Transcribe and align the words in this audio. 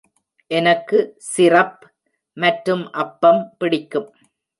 எனக்கு 0.51 0.99
சிரப் 1.27 1.83
மற்றும் 2.37 2.83
அப்பம் 2.93 3.43
பிடிக்கும். 3.57 4.09